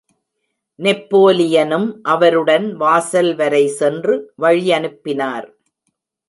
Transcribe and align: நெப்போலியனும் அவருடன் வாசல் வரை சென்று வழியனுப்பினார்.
நெப்போலியனும் 0.79 1.99
அவருடன் 2.03 2.75
வாசல் 2.75 3.35
வரை 3.35 3.67
சென்று 3.67 4.33
வழியனுப்பினார். 4.35 5.47